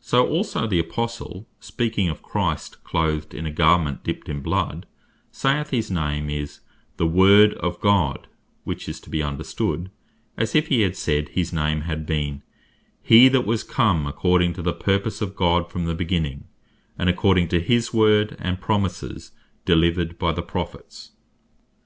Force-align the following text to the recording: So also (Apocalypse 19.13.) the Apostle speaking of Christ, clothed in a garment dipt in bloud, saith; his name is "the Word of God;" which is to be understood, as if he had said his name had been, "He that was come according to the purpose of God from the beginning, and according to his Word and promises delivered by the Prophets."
So 0.00 0.26
also 0.26 0.60
(Apocalypse 0.60 0.70
19.13.) 0.70 0.70
the 0.70 0.78
Apostle 0.78 1.46
speaking 1.60 2.08
of 2.08 2.22
Christ, 2.22 2.82
clothed 2.84 3.34
in 3.34 3.44
a 3.44 3.50
garment 3.50 4.02
dipt 4.02 4.30
in 4.30 4.40
bloud, 4.40 4.86
saith; 5.30 5.68
his 5.68 5.90
name 5.90 6.30
is 6.30 6.60
"the 6.96 7.06
Word 7.06 7.52
of 7.56 7.78
God;" 7.78 8.28
which 8.64 8.88
is 8.88 8.98
to 9.00 9.10
be 9.10 9.22
understood, 9.22 9.90
as 10.38 10.54
if 10.54 10.68
he 10.68 10.80
had 10.80 10.96
said 10.96 11.28
his 11.28 11.52
name 11.52 11.82
had 11.82 12.06
been, 12.06 12.40
"He 13.02 13.28
that 13.28 13.44
was 13.44 13.62
come 13.62 14.06
according 14.06 14.54
to 14.54 14.62
the 14.62 14.72
purpose 14.72 15.20
of 15.20 15.36
God 15.36 15.70
from 15.70 15.84
the 15.84 15.94
beginning, 15.94 16.44
and 16.98 17.10
according 17.10 17.48
to 17.48 17.60
his 17.60 17.92
Word 17.92 18.36
and 18.38 18.62
promises 18.62 19.32
delivered 19.66 20.18
by 20.18 20.32
the 20.32 20.40
Prophets." 20.40 21.10